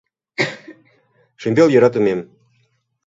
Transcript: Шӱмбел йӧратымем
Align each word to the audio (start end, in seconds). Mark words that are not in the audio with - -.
Шӱмбел 1.41 1.67
йӧратымем 1.71 2.19